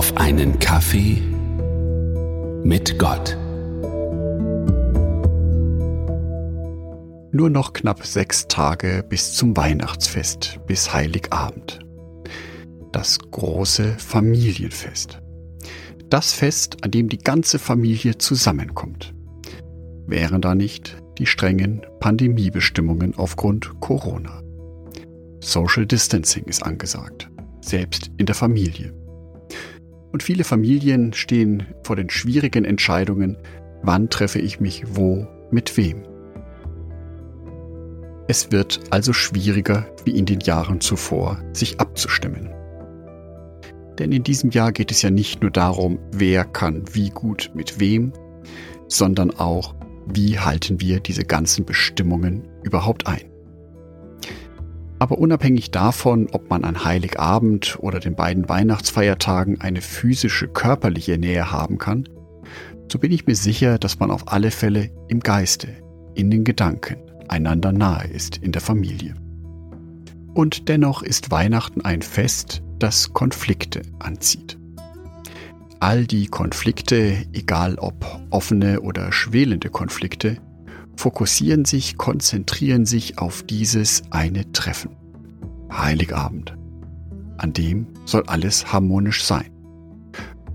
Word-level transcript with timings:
auf 0.00 0.16
einen 0.16 0.58
Kaffee 0.58 1.20
mit 2.64 2.98
Gott. 2.98 3.36
Nur 7.32 7.50
noch 7.50 7.74
knapp 7.74 8.06
sechs 8.06 8.48
Tage 8.48 9.04
bis 9.06 9.34
zum 9.34 9.54
Weihnachtsfest, 9.58 10.58
bis 10.66 10.94
Heiligabend. 10.94 11.80
Das 12.92 13.18
große 13.18 13.98
Familienfest. 13.98 15.20
Das 16.08 16.32
Fest, 16.32 16.82
an 16.82 16.92
dem 16.92 17.10
die 17.10 17.18
ganze 17.18 17.58
Familie 17.58 18.16
zusammenkommt. 18.16 19.12
Wären 20.06 20.40
da 20.40 20.54
nicht 20.54 20.96
die 21.18 21.26
strengen 21.26 21.82
Pandemiebestimmungen 22.00 23.18
aufgrund 23.18 23.78
Corona. 23.80 24.42
Social 25.40 25.84
Distancing 25.84 26.44
ist 26.44 26.62
angesagt, 26.62 27.30
selbst 27.60 28.10
in 28.16 28.24
der 28.24 28.34
Familie. 28.34 28.98
Und 30.12 30.22
viele 30.22 30.44
Familien 30.44 31.12
stehen 31.12 31.66
vor 31.82 31.96
den 31.96 32.10
schwierigen 32.10 32.64
Entscheidungen, 32.64 33.36
wann 33.82 34.10
treffe 34.10 34.40
ich 34.40 34.60
mich 34.60 34.84
wo 34.96 35.26
mit 35.50 35.76
wem. 35.76 36.02
Es 38.28 38.52
wird 38.52 38.80
also 38.90 39.12
schwieriger 39.12 39.86
wie 40.04 40.16
in 40.16 40.26
den 40.26 40.40
Jahren 40.40 40.80
zuvor, 40.80 41.42
sich 41.52 41.80
abzustimmen. 41.80 42.50
Denn 43.98 44.12
in 44.12 44.22
diesem 44.22 44.50
Jahr 44.50 44.72
geht 44.72 44.90
es 44.90 45.02
ja 45.02 45.10
nicht 45.10 45.42
nur 45.42 45.50
darum, 45.50 45.98
wer 46.12 46.44
kann 46.44 46.84
wie 46.92 47.10
gut 47.10 47.50
mit 47.54 47.80
wem, 47.80 48.12
sondern 48.88 49.30
auch, 49.30 49.74
wie 50.06 50.38
halten 50.38 50.80
wir 50.80 51.00
diese 51.00 51.24
ganzen 51.24 51.64
Bestimmungen 51.64 52.48
überhaupt 52.62 53.06
ein. 53.06 53.29
Aber 55.00 55.18
unabhängig 55.18 55.70
davon, 55.70 56.28
ob 56.30 56.50
man 56.50 56.62
an 56.62 56.84
Heiligabend 56.84 57.78
oder 57.80 58.00
den 58.00 58.14
beiden 58.14 58.50
Weihnachtsfeiertagen 58.50 59.58
eine 59.58 59.80
physische 59.80 60.46
körperliche 60.46 61.16
Nähe 61.16 61.50
haben 61.50 61.78
kann, 61.78 62.06
so 62.92 62.98
bin 62.98 63.10
ich 63.10 63.26
mir 63.26 63.34
sicher, 63.34 63.78
dass 63.78 63.98
man 63.98 64.10
auf 64.10 64.30
alle 64.30 64.50
Fälle 64.50 64.90
im 65.08 65.20
Geiste, 65.20 65.68
in 66.14 66.30
den 66.30 66.44
Gedanken 66.44 66.98
einander 67.28 67.72
nahe 67.72 68.08
ist 68.08 68.36
in 68.36 68.52
der 68.52 68.60
Familie. 68.60 69.14
Und 70.34 70.68
dennoch 70.68 71.02
ist 71.02 71.30
Weihnachten 71.30 71.80
ein 71.80 72.02
Fest, 72.02 72.62
das 72.78 73.14
Konflikte 73.14 73.80
anzieht. 74.00 74.58
All 75.80 76.06
die 76.06 76.26
Konflikte, 76.26 77.24
egal 77.32 77.76
ob 77.78 78.04
offene 78.28 78.82
oder 78.82 79.12
schwelende 79.12 79.70
Konflikte, 79.70 80.36
fokussieren 81.00 81.64
sich, 81.64 81.96
konzentrieren 81.96 82.84
sich 82.84 83.18
auf 83.18 83.42
dieses 83.42 84.02
eine 84.10 84.52
Treffen. 84.52 84.96
Heiligabend. 85.72 86.56
An 87.38 87.54
dem 87.54 87.86
soll 88.04 88.24
alles 88.26 88.70
harmonisch 88.70 89.24
sein. 89.24 89.50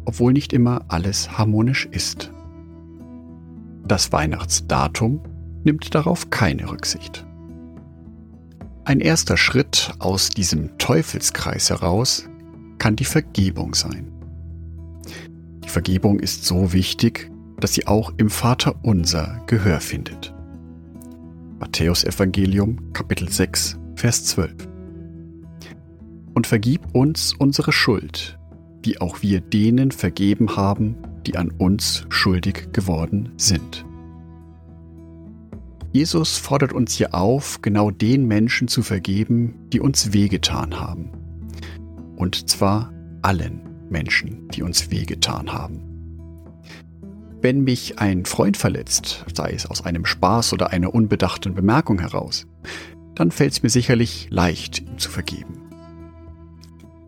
Obwohl 0.05 0.33
nicht 0.33 0.53
immer 0.53 0.85
alles 0.87 1.35
harmonisch 1.35 1.87
ist. 1.87 2.31
Das 3.87 4.11
Weihnachtsdatum 4.11 5.21
nimmt 5.63 5.95
darauf 5.95 6.29
keine 6.29 6.69
Rücksicht. 6.69 7.25
Ein 8.83 8.99
erster 8.99 9.37
Schritt 9.37 9.93
aus 9.97 10.29
diesem 10.29 10.77
Teufelskreis 10.77 11.71
heraus 11.71 12.29
kann 12.77 12.95
die 12.95 13.05
Vergebung 13.05 13.73
sein. 13.73 14.11
Die 15.63 15.69
Vergebung 15.69 16.19
ist 16.19 16.45
so 16.45 16.71
wichtig, 16.71 17.31
dass 17.59 17.73
sie 17.73 17.87
auch 17.87 18.13
im 18.17 18.29
Vater 18.29 18.75
unser 18.83 19.41
Gehör 19.47 19.79
findet. 19.79 20.34
Matthäus 21.57 22.03
Evangelium 22.03 22.91
Kapitel 22.91 23.29
6 23.29 23.79
Vers 23.95 24.25
12 24.25 24.53
Und 26.33 26.47
vergib 26.47 26.81
uns 26.93 27.33
unsere 27.33 27.71
Schuld, 27.71 28.37
wie 28.83 28.99
auch 28.99 29.21
wir 29.21 29.39
denen 29.39 29.91
vergeben 29.91 30.57
haben, 30.57 30.97
die 31.25 31.37
an 31.37 31.51
uns 31.51 32.05
schuldig 32.09 32.73
geworden 32.73 33.31
sind. 33.37 33.85
Jesus 35.93 36.37
fordert 36.37 36.73
uns 36.73 36.93
hier 36.93 37.15
auf, 37.15 37.61
genau 37.61 37.89
den 37.89 38.27
Menschen 38.27 38.67
zu 38.67 38.83
vergeben, 38.83 39.55
die 39.71 39.79
uns 39.79 40.11
wehgetan 40.11 40.77
haben. 40.77 41.09
Und 42.17 42.49
zwar 42.49 42.91
allen 43.21 43.61
Menschen, 43.89 44.49
die 44.49 44.61
uns 44.61 44.91
wehgetan 44.91 45.53
haben. 45.53 45.94
Wenn 47.45 47.63
mich 47.63 47.99
ein 47.99 48.25
Freund 48.25 48.57
verletzt, 48.57 49.23
sei 49.31 49.51
es 49.51 49.67
aus 49.67 49.85
einem 49.85 50.03
Spaß 50.03 50.53
oder 50.53 50.71
einer 50.71 50.95
unbedachten 50.95 51.53
Bemerkung 51.53 51.99
heraus, 51.99 52.47
dann 53.13 53.29
fällt 53.29 53.51
es 53.51 53.61
mir 53.61 53.69
sicherlich 53.69 54.29
leicht, 54.31 54.79
ihm 54.79 54.97
zu 54.97 55.11
vergeben. 55.11 55.61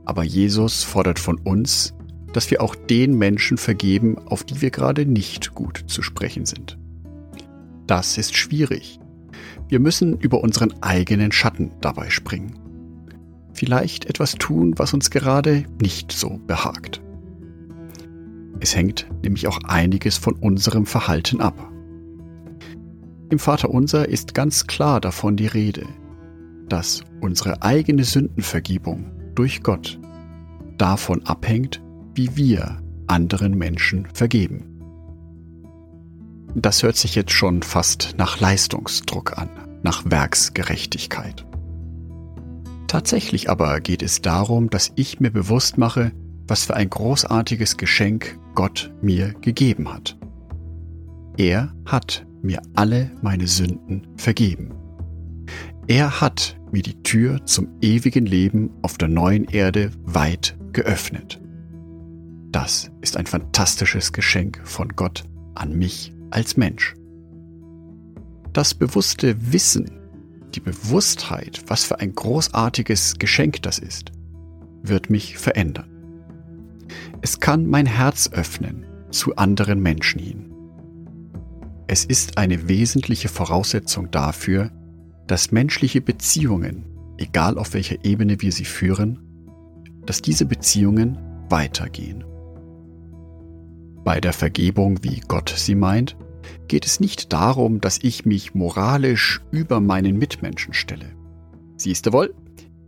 Aber 0.05 0.23
Jesus 0.23 0.83
fordert 0.83 1.17
von 1.17 1.39
uns, 1.39 1.95
dass 2.33 2.51
wir 2.51 2.61
auch 2.61 2.75
den 2.75 3.17
Menschen 3.17 3.57
vergeben, 3.57 4.19
auf 4.27 4.43
die 4.43 4.61
wir 4.61 4.69
gerade 4.69 5.07
nicht 5.07 5.55
gut 5.55 5.85
zu 5.87 6.03
sprechen 6.03 6.45
sind. 6.45 6.77
Das 7.87 8.19
ist 8.19 8.37
schwierig. 8.37 8.99
Wir 9.67 9.79
müssen 9.79 10.19
über 10.19 10.41
unseren 10.41 10.71
eigenen 10.83 11.31
Schatten 11.31 11.71
dabei 11.81 12.11
springen. 12.11 12.59
Vielleicht 13.53 14.05
etwas 14.05 14.33
tun, 14.33 14.75
was 14.77 14.93
uns 14.93 15.09
gerade 15.09 15.65
nicht 15.81 16.11
so 16.11 16.39
behagt. 16.45 17.01
Es 18.59 18.75
hängt 18.75 19.07
nämlich 19.23 19.47
auch 19.47 19.59
einiges 19.63 20.17
von 20.17 20.33
unserem 20.35 20.85
Verhalten 20.85 21.41
ab. 21.41 21.71
Im 23.29 23.39
Vaterunser 23.39 24.07
ist 24.07 24.33
ganz 24.33 24.67
klar 24.67 25.01
davon 25.01 25.35
die 25.35 25.47
Rede, 25.47 25.85
dass 26.69 27.01
unsere 27.21 27.61
eigene 27.61 28.03
Sündenvergebung 28.03 29.11
durch 29.35 29.63
Gott 29.63 29.99
davon 30.77 31.25
abhängt, 31.25 31.81
wie 32.13 32.35
wir 32.35 32.81
anderen 33.07 33.57
Menschen 33.57 34.07
vergeben. 34.13 34.77
Das 36.55 36.83
hört 36.83 36.95
sich 36.95 37.15
jetzt 37.15 37.31
schon 37.31 37.61
fast 37.61 38.15
nach 38.17 38.39
Leistungsdruck 38.39 39.37
an, 39.37 39.49
nach 39.83 40.03
Werksgerechtigkeit. 40.05 41.45
Tatsächlich 42.87 43.49
aber 43.49 43.81
geht 43.81 44.01
es 44.01 44.21
darum, 44.21 44.69
dass 44.69 44.91
ich 44.95 45.19
mir 45.19 45.29
bewusst 45.29 45.77
mache, 45.77 46.13
was 46.47 46.65
für 46.65 46.75
ein 46.75 46.89
großartiges 46.89 47.77
Geschenk 47.77 48.39
Gott 48.55 48.93
mir 49.01 49.33
gegeben 49.41 49.93
hat. 49.93 50.17
Er 51.37 51.73
hat 51.85 52.25
mir 52.41 52.61
alle 52.75 53.11
meine 53.21 53.47
Sünden 53.47 54.07
vergeben. 54.17 54.73
Er 55.87 56.21
hat 56.21 56.57
mir 56.71 56.81
die 56.81 57.01
Tür 57.03 57.45
zum 57.45 57.69
ewigen 57.81 58.25
Leben 58.25 58.71
auf 58.81 58.97
der 58.97 59.07
neuen 59.07 59.45
Erde 59.45 59.91
weit 60.03 60.57
geöffnet. 60.73 61.39
Das 62.51 62.91
ist 63.01 63.17
ein 63.17 63.25
fantastisches 63.25 64.13
Geschenk 64.13 64.61
von 64.63 64.89
Gott 64.89 65.23
an 65.55 65.77
mich 65.77 66.13
als 66.31 66.57
Mensch. 66.57 66.95
Das 68.53 68.73
bewusste 68.73 69.53
Wissen, 69.53 69.91
die 70.55 70.59
Bewusstheit, 70.59 71.63
was 71.67 71.83
für 71.83 71.99
ein 71.99 72.13
großartiges 72.13 73.19
Geschenk 73.19 73.61
das 73.61 73.79
ist, 73.79 74.11
wird 74.81 75.09
mich 75.09 75.37
verändern. 75.37 75.96
Es 77.21 77.39
kann 77.39 77.65
mein 77.65 77.85
Herz 77.85 78.29
öffnen 78.31 78.85
zu 79.09 79.35
anderen 79.35 79.81
Menschen 79.81 80.19
hin. 80.19 80.53
Es 81.87 82.05
ist 82.05 82.37
eine 82.37 82.67
wesentliche 82.67 83.29
Voraussetzung 83.29 84.11
dafür, 84.11 84.71
dass 85.25 85.51
menschliche 85.51 86.01
Beziehungen, 86.01 86.85
egal 87.17 87.57
auf 87.57 87.73
welcher 87.73 88.03
Ebene 88.03 88.41
wir 88.41 88.51
sie 88.51 88.65
führen, 88.65 89.19
dass 90.05 90.21
diese 90.21 90.45
Beziehungen 90.45 91.17
weitergehen. 91.49 92.23
Bei 94.03 94.21
der 94.21 94.33
Vergebung, 94.33 95.03
wie 95.03 95.21
Gott 95.27 95.53
sie 95.55 95.75
meint, 95.75 96.17
geht 96.67 96.85
es 96.85 96.99
nicht 96.99 97.33
darum, 97.33 97.81
dass 97.81 97.99
ich 98.01 98.25
mich 98.25 98.53
moralisch 98.53 99.41
über 99.51 99.79
meinen 99.79 100.17
Mitmenschen 100.17 100.73
stelle. 100.73 101.13
Siehst 101.77 102.05
du 102.05 102.13
wohl, 102.13 102.33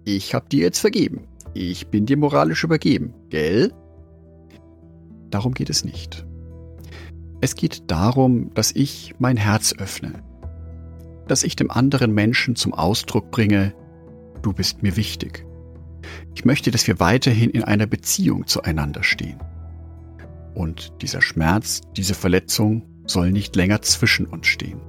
ich 0.06 0.34
hab 0.34 0.50
dir 0.50 0.62
jetzt 0.62 0.80
vergeben. 0.80 1.28
Ich 1.54 1.88
bin 1.88 2.06
dir 2.06 2.18
moralisch 2.18 2.64
übergeben, 2.64 3.14
gell? 3.30 3.74
Darum 5.30 5.54
geht 5.54 5.70
es 5.70 5.84
nicht. 5.84 6.26
Es 7.42 7.56
geht 7.56 7.90
darum, 7.90 8.54
dass 8.54 8.72
ich 8.72 9.16
mein 9.20 9.38
Herz 9.38 9.74
öffne, 9.78 10.14
dass 11.28 11.44
ich 11.44 11.56
dem 11.56 11.72
anderen 11.72 12.14
Menschen 12.14 12.56
zum 12.56 12.74
Ausdruck 12.74 13.32
bringe, 13.32 13.74
du 14.42 14.52
bist 14.54 14.84
mir 14.84 14.98
wichtig. 14.98 15.46
Ich 16.36 16.44
möchte, 16.44 16.72
dass 16.72 16.88
wir 16.88 17.00
weiterhin 17.00 17.50
in 17.50 17.64
einer 17.64 17.86
Beziehung 17.86 18.48
zueinander 18.48 19.04
stehen. 19.04 19.40
Und 20.54 20.94
dieser 21.02 21.22
Schmerz, 21.22 21.82
diese 21.96 22.14
Verletzung 22.14 22.84
soll 23.06 23.32
nicht 23.32 23.56
länger 23.56 23.82
zwischen 23.82 24.26
uns 24.26 24.48
stehen. 24.48 24.82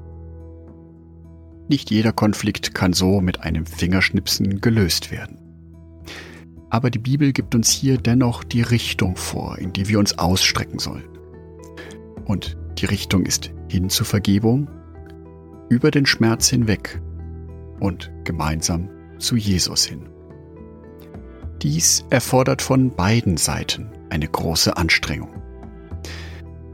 Nicht 1.68 1.90
jeder 1.90 2.12
Konflikt 2.12 2.74
kann 2.74 2.92
so 2.92 3.20
mit 3.20 3.40
einem 3.42 3.66
Fingerschnipsen 3.66 4.60
gelöst 4.60 5.12
werden. 5.12 5.39
Aber 6.70 6.90
die 6.90 7.00
Bibel 7.00 7.32
gibt 7.32 7.54
uns 7.54 7.68
hier 7.70 7.98
dennoch 7.98 8.44
die 8.44 8.62
Richtung 8.62 9.16
vor, 9.16 9.58
in 9.58 9.72
die 9.72 9.88
wir 9.88 9.98
uns 9.98 10.18
ausstrecken 10.18 10.78
sollen. 10.78 11.08
Und 12.24 12.56
die 12.78 12.86
Richtung 12.86 13.26
ist 13.26 13.50
hin 13.68 13.90
zur 13.90 14.06
Vergebung, 14.06 14.70
über 15.68 15.90
den 15.90 16.06
Schmerz 16.06 16.48
hinweg 16.48 17.00
und 17.80 18.10
gemeinsam 18.24 18.88
zu 19.18 19.36
Jesus 19.36 19.84
hin. 19.84 20.08
Dies 21.62 22.04
erfordert 22.08 22.62
von 22.62 22.90
beiden 22.90 23.36
Seiten 23.36 23.90
eine 24.08 24.28
große 24.28 24.76
Anstrengung. 24.76 25.42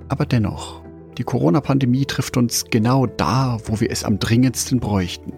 Aber 0.09 0.27
dennoch, 0.27 0.83
die 1.19 1.25
Corona-Pandemie 1.25 2.05
trifft 2.05 2.37
uns 2.37 2.67
genau 2.71 3.07
da, 3.07 3.59
wo 3.65 3.81
wir 3.81 3.91
es 3.91 4.05
am 4.05 4.19
dringendsten 4.19 4.79
bräuchten, 4.79 5.33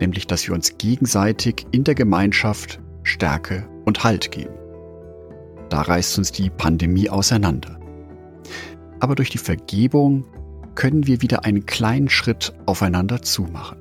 nämlich 0.00 0.26
dass 0.26 0.48
wir 0.48 0.54
uns 0.54 0.78
gegenseitig 0.78 1.66
in 1.70 1.84
der 1.84 1.94
Gemeinschaft 1.94 2.80
Stärke 3.06 3.68
und 3.84 4.04
Halt 4.04 4.30
geben. 4.30 4.54
Da 5.68 5.82
reißt 5.82 6.18
uns 6.18 6.32
die 6.32 6.50
Pandemie 6.50 7.08
auseinander. 7.08 7.78
Aber 9.00 9.14
durch 9.14 9.30
die 9.30 9.38
Vergebung 9.38 10.24
können 10.74 11.06
wir 11.06 11.22
wieder 11.22 11.44
einen 11.44 11.66
kleinen 11.66 12.08
Schritt 12.08 12.52
aufeinander 12.66 13.22
zumachen. 13.22 13.78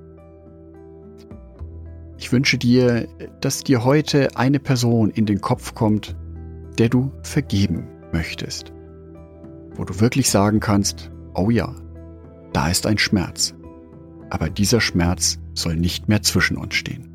Ich 2.18 2.32
wünsche 2.32 2.58
dir, 2.58 3.08
dass 3.42 3.64
dir 3.64 3.84
heute 3.84 4.38
eine 4.38 4.60
Person 4.60 5.10
in 5.10 5.26
den 5.26 5.42
Kopf 5.42 5.76
kommt, 5.76 6.16
der 6.78 6.90
du 6.90 7.12
vergeben 7.24 7.88
möchtest. 8.14 8.72
Wo 9.76 9.84
du 9.84 10.00
wirklich 10.00 10.30
sagen 10.30 10.60
kannst, 10.60 11.12
oh 11.34 11.50
ja, 11.50 11.76
da 12.54 12.70
ist 12.70 12.88
ein 12.88 12.98
Schmerz. 12.98 13.54
Aber 14.30 14.50
dieser 14.50 14.82
Schmerz 14.82 15.40
soll 15.54 15.76
nicht 15.76 16.08
mehr 16.08 16.22
zwischen 16.22 16.58
uns 16.58 16.76
stehen. 16.76 17.15